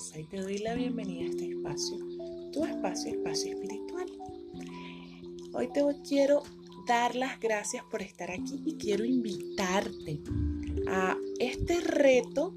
casa 0.00 0.18
y 0.18 0.24
te 0.24 0.40
doy 0.40 0.58
la 0.58 0.74
bienvenida 0.74 1.24
a 1.24 1.28
este 1.28 1.50
espacio, 1.50 1.98
tu 2.52 2.64
espacio, 2.64 3.12
espacio 3.12 3.52
espiritual. 3.52 4.06
Hoy 5.52 5.68
te 5.72 5.82
quiero 6.08 6.42
dar 6.86 7.14
las 7.14 7.38
gracias 7.40 7.84
por 7.90 8.02
estar 8.02 8.30
aquí 8.30 8.60
y 8.64 8.74
quiero 8.74 9.04
invitarte 9.04 10.20
a 10.88 11.16
este 11.38 11.80
reto 11.80 12.54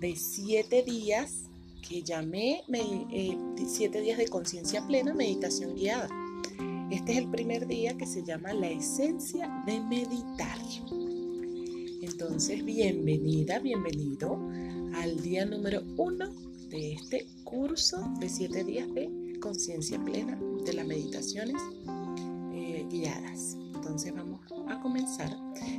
de 0.00 0.16
siete 0.16 0.82
días 0.82 1.44
que 1.86 2.02
llamé 2.02 2.62
eh, 3.10 3.36
siete 3.66 4.00
días 4.00 4.18
de 4.18 4.28
conciencia 4.28 4.86
plena, 4.86 5.14
meditación 5.14 5.74
guiada. 5.74 6.08
Este 6.90 7.12
es 7.12 7.18
el 7.18 7.30
primer 7.30 7.66
día 7.66 7.96
que 7.96 8.06
se 8.06 8.22
llama 8.22 8.52
la 8.52 8.68
esencia 8.68 9.62
de 9.66 9.80
meditar. 9.80 10.58
Entonces, 12.02 12.64
bienvenida, 12.64 13.60
bienvenido 13.60 14.36
al 14.94 15.22
día 15.22 15.46
número 15.46 15.84
uno 15.96 16.30
de 16.68 16.94
este 16.94 17.28
curso 17.44 18.12
de 18.18 18.28
siete 18.28 18.64
días 18.64 18.92
de 18.92 19.38
conciencia 19.40 20.04
plena 20.04 20.36
de 20.64 20.72
las 20.72 20.84
meditaciones 20.84 21.62
eh, 22.52 22.84
guiadas. 22.90 23.56
Entonces 23.72 24.12
vamos 24.12 24.40
a 24.66 24.80
comenzar. 24.80 25.30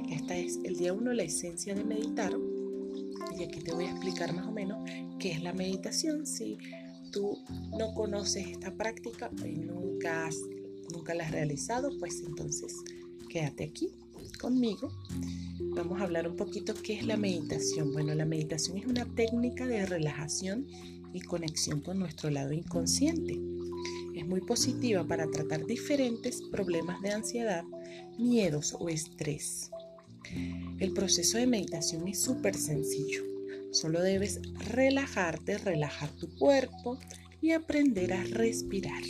Esta 0.10 0.38
es 0.38 0.62
el 0.64 0.78
día 0.78 0.94
uno, 0.94 1.12
la 1.12 1.24
esencia 1.24 1.76
de 1.76 1.84
meditar. 1.84 2.32
Y 3.38 3.44
aquí 3.44 3.60
te 3.60 3.74
voy 3.74 3.84
a 3.84 3.92
explicar 3.92 4.34
más 4.34 4.48
o 4.48 4.52
menos 4.54 4.90
qué 5.20 5.34
es 5.34 5.44
la 5.44 5.52
meditación. 5.52 6.26
Si 6.26 6.58
tú 7.12 7.38
no 7.78 7.94
conoces 7.94 8.48
esta 8.48 8.74
práctica 8.74 9.30
y 9.46 9.58
nunca, 9.58 10.30
nunca 10.94 11.14
la 11.16 11.26
has 11.26 11.32
realizado, 11.32 11.90
pues 12.00 12.24
entonces 12.26 12.74
quédate 13.28 13.66
aquí 13.66 13.92
conmigo 14.44 14.92
vamos 15.58 16.02
a 16.02 16.04
hablar 16.04 16.28
un 16.28 16.36
poquito 16.36 16.74
qué 16.74 16.96
es 16.96 17.06
la 17.06 17.16
meditación. 17.16 17.94
Bueno, 17.94 18.14
la 18.14 18.26
meditación 18.26 18.78
es 18.78 18.86
una 18.86 19.06
técnica 19.06 19.66
de 19.66 19.86
relajación 19.86 20.68
y 21.14 21.22
conexión 21.22 21.80
con 21.80 21.98
nuestro 21.98 22.30
lado 22.30 22.52
inconsciente. 22.52 23.40
Es 24.14 24.28
muy 24.28 24.42
positiva 24.42 25.08
para 25.08 25.32
tratar 25.32 25.66
diferentes 25.66 26.42
problemas 26.52 27.02
de 27.02 27.12
ansiedad, 27.12 27.64
miedos 28.20 28.76
o 28.78 28.90
estrés. 28.90 29.72
El 30.80 30.92
proceso 30.92 31.38
de 31.38 31.48
meditación 31.48 32.06
es 32.10 32.22
súper 32.22 32.56
sencillo. 32.56 33.24
Solo 33.72 34.02
debes 34.02 34.42
relajarte, 34.72 35.58
relajar 35.58 36.10
tu 36.12 36.28
cuerpo 36.36 37.00
y 37.42 37.52
aprender 37.52 38.12
a 38.12 38.24
respirar. 38.26 39.04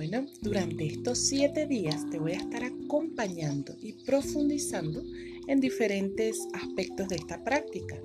Bueno, 0.00 0.24
durante 0.40 0.86
estos 0.86 1.18
siete 1.18 1.66
días 1.66 2.08
te 2.08 2.18
voy 2.18 2.32
a 2.32 2.38
estar 2.38 2.64
acompañando 2.64 3.76
y 3.82 3.92
profundizando 3.92 5.02
en 5.46 5.60
diferentes 5.60 6.38
aspectos 6.54 7.08
de 7.08 7.16
esta 7.16 7.44
práctica, 7.44 7.96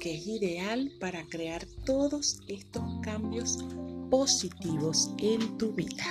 que 0.00 0.14
es 0.14 0.26
ideal 0.26 0.90
para 0.98 1.26
crear 1.26 1.66
todos 1.84 2.40
estos 2.48 2.82
cambios 3.02 3.62
positivos 4.08 5.12
en 5.18 5.58
tu 5.58 5.74
vida. 5.74 6.06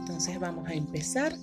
Entonces 0.00 0.38
vamos 0.38 0.68
a 0.68 0.74
empezar 0.74 1.34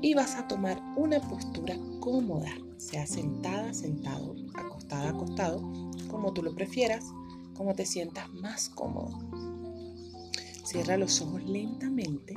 y 0.00 0.14
vas 0.14 0.36
a 0.36 0.46
tomar 0.46 0.80
una 0.96 1.18
postura 1.28 1.76
cómoda, 1.98 2.56
sea 2.76 3.04
sentada, 3.04 3.74
sentado, 3.74 4.36
acostada, 4.54 5.08
acostado, 5.08 5.60
como 6.08 6.32
tú 6.32 6.40
lo 6.44 6.54
prefieras, 6.54 7.04
como 7.52 7.74
te 7.74 7.84
sientas 7.84 8.32
más 8.32 8.68
cómodo. 8.68 9.53
Cierra 10.64 10.96
los 10.96 11.20
ojos 11.20 11.44
lentamente 11.44 12.34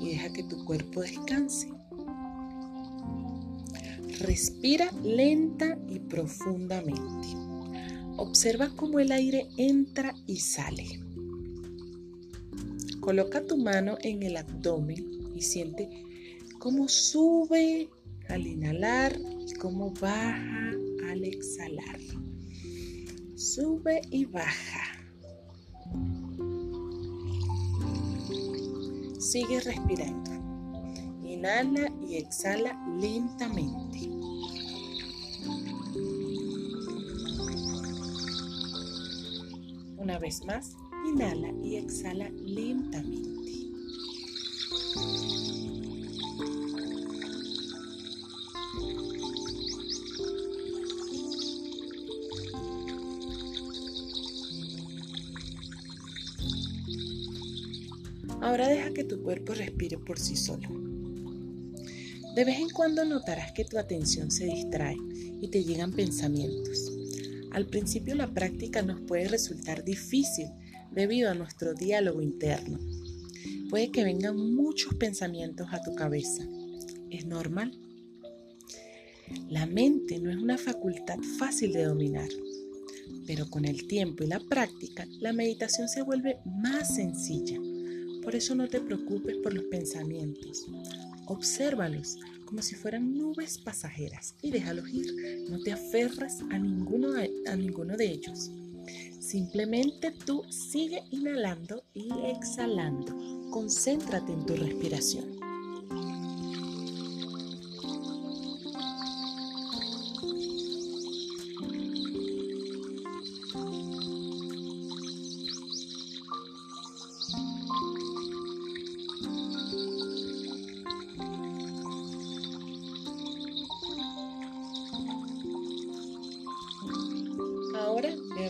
y 0.00 0.10
deja 0.10 0.32
que 0.32 0.44
tu 0.44 0.62
cuerpo 0.66 1.00
descanse. 1.00 1.72
Respira 4.20 4.90
lenta 5.02 5.78
y 5.88 6.00
profundamente. 6.00 7.28
Observa 8.18 8.70
cómo 8.76 9.00
el 9.00 9.10
aire 9.10 9.48
entra 9.56 10.14
y 10.26 10.36
sale. 10.36 11.00
Coloca 13.00 13.44
tu 13.44 13.56
mano 13.56 13.96
en 14.02 14.22
el 14.22 14.36
abdomen 14.36 15.32
y 15.34 15.40
siente 15.40 15.88
cómo 16.58 16.88
sube 16.88 17.88
al 18.28 18.46
inhalar 18.46 19.18
y 19.48 19.54
cómo 19.54 19.92
baja 19.92 20.72
al 21.10 21.24
exhalar. 21.24 21.98
Sube 23.34 24.02
y 24.10 24.26
baja. 24.26 24.93
Sigue 29.24 29.58
respirando. 29.58 30.30
Inhala 31.24 31.90
y 32.06 32.16
exhala 32.16 32.78
lentamente. 33.00 34.10
Una 39.96 40.18
vez 40.18 40.44
más, 40.44 40.76
inhala 41.06 41.48
y 41.64 41.76
exhala 41.76 42.28
lentamente. 42.28 43.43
Ahora 58.44 58.68
deja 58.68 58.92
que 58.92 59.04
tu 59.04 59.22
cuerpo 59.22 59.54
respire 59.54 59.96
por 59.96 60.18
sí 60.20 60.36
solo. 60.36 60.68
De 62.34 62.44
vez 62.44 62.60
en 62.60 62.68
cuando 62.68 63.02
notarás 63.06 63.52
que 63.52 63.64
tu 63.64 63.78
atención 63.78 64.30
se 64.30 64.44
distrae 64.44 64.98
y 65.40 65.48
te 65.48 65.64
llegan 65.64 65.92
pensamientos. 65.92 66.92
Al 67.52 67.66
principio 67.66 68.14
la 68.14 68.34
práctica 68.34 68.82
nos 68.82 69.00
puede 69.00 69.28
resultar 69.28 69.82
difícil 69.82 70.48
debido 70.92 71.30
a 71.30 71.34
nuestro 71.34 71.72
diálogo 71.72 72.20
interno. 72.20 72.78
Puede 73.70 73.90
que 73.90 74.04
vengan 74.04 74.36
muchos 74.54 74.94
pensamientos 74.96 75.68
a 75.70 75.80
tu 75.80 75.94
cabeza. 75.94 76.46
Es 77.08 77.24
normal. 77.24 77.72
La 79.48 79.64
mente 79.64 80.18
no 80.18 80.30
es 80.30 80.36
una 80.36 80.58
facultad 80.58 81.16
fácil 81.38 81.72
de 81.72 81.84
dominar, 81.84 82.28
pero 83.26 83.48
con 83.48 83.64
el 83.64 83.86
tiempo 83.86 84.22
y 84.22 84.26
la 84.26 84.40
práctica 84.40 85.06
la 85.20 85.32
meditación 85.32 85.88
se 85.88 86.02
vuelve 86.02 86.40
más 86.44 86.94
sencilla 86.94 87.58
por 88.24 88.34
eso 88.34 88.54
no 88.54 88.68
te 88.68 88.80
preocupes 88.80 89.36
por 89.36 89.52
los 89.52 89.64
pensamientos. 89.64 90.66
Obsérvalos 91.26 92.16
como 92.46 92.62
si 92.62 92.74
fueran 92.74 93.16
nubes 93.16 93.58
pasajeras 93.58 94.34
y 94.42 94.50
déjalos 94.50 94.88
ir. 94.88 95.06
No 95.50 95.60
te 95.60 95.72
aferres 95.72 96.40
a 96.50 96.58
ninguno 96.58 97.10
a 97.46 97.56
ninguno 97.56 97.96
de 97.96 98.06
ellos. 98.06 98.50
Simplemente 99.20 100.12
tú 100.26 100.42
sigue 100.50 101.02
inhalando 101.10 101.84
y 101.94 102.08
exhalando. 102.26 103.16
Concéntrate 103.50 104.32
en 104.32 104.44
tu 104.46 104.54
respiración. 104.56 105.53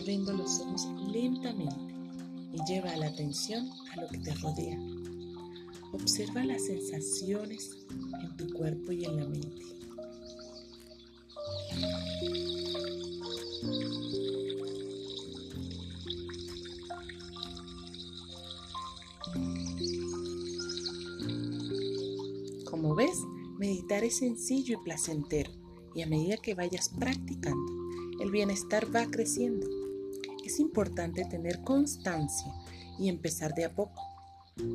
Abriendo 0.05 0.33
los 0.33 0.59
ojos 0.59 0.87
lentamente 1.11 1.95
y 2.53 2.63
lleva 2.71 2.95
la 2.95 3.07
atención 3.07 3.67
a 3.91 4.01
lo 4.01 4.07
que 4.07 4.19
te 4.19 4.35
rodea. 4.35 4.79
Observa 5.93 6.45
las 6.45 6.63
sensaciones 6.63 7.71
en 8.21 8.37
tu 8.37 8.53
cuerpo 8.53 8.91
y 8.91 9.03
en 9.03 9.17
la 9.17 9.25
mente. 9.25 9.65
Como 22.69 22.93
ves, 22.93 23.17
meditar 23.57 24.03
es 24.03 24.17
sencillo 24.17 24.77
y 24.79 24.83
placentero 24.83 25.51
y 25.95 26.03
a 26.03 26.07
medida 26.07 26.37
que 26.37 26.53
vayas 26.53 26.89
practicando, 26.89 27.73
el 28.21 28.29
bienestar 28.29 28.95
va 28.95 29.07
creciendo. 29.07 29.84
Es 30.45 30.59
importante 30.59 31.25
tener 31.25 31.61
constancia 31.63 32.53
y 32.99 33.09
empezar 33.09 33.53
de 33.55 33.65
a 33.65 33.73
poco. 33.73 34.01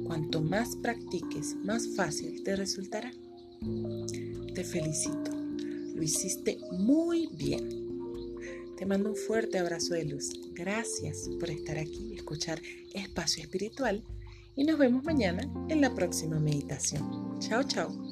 Cuanto 0.07 0.43
más 0.43 0.77
practiques, 0.77 1.55
más 1.65 1.89
fácil 1.97 2.43
te 2.43 2.57
resultará. 2.57 3.11
Te 4.55 4.65
felicito. 4.65 5.31
Lo 5.95 6.03
hiciste 6.03 6.59
muy 6.73 7.29
bien. 7.35 7.81
Te 8.77 8.85
mando 8.85 9.11
un 9.11 9.17
fuerte 9.17 9.59
abrazo 9.59 9.95
de 9.95 10.07
luz. 10.07 10.31
Gracias 10.55 11.29
por 11.39 11.51
estar 11.51 11.79
aquí 11.79 12.13
y 12.13 12.17
escuchar 12.17 12.61
Espacio 12.95 13.43
Espiritual. 13.43 14.03
Y 14.57 14.65
nos 14.65 14.79
vemos 14.79 15.05
mañana 15.05 15.43
en 15.69 15.81
la 15.81 15.95
próxima 15.95 16.41
meditación. 16.41 17.39
Chao, 17.39 17.63
chao. 17.63 18.10